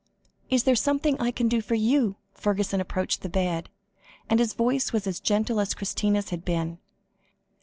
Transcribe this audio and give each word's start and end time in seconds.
"Is 0.49 0.63
there 0.63 0.73
something 0.75 1.15
I 1.21 1.29
can 1.29 1.47
do 1.47 1.61
for 1.61 1.75
you?" 1.75 2.15
Fergusson 2.33 2.81
approached 2.81 3.21
the 3.21 3.29
bed, 3.29 3.69
and 4.31 4.39
his 4.39 4.55
voice 4.55 4.91
was 4.91 5.05
as 5.05 5.19
gentle 5.19 5.59
as 5.59 5.75
Christina's 5.75 6.29
had 6.31 6.43
been. 6.43 6.79